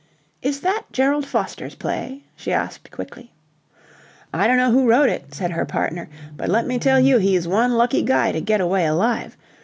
[0.41, 3.33] "Is that Gerald Foster's play?" she asked quickly.
[4.33, 7.47] "I don't know who wrote it," said her partner, "but let me tell you he's
[7.47, 9.37] one lucky guy to get away alive.